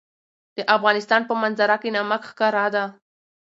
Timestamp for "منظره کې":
1.41-1.89